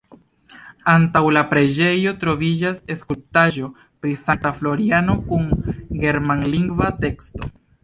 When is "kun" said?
5.31-5.47